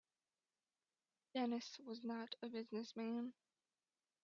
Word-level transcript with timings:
Dennis 1.35 1.77
was 1.85 2.03
not 2.03 2.33
a 2.41 2.49
business 2.49 2.95
man. 2.95 3.33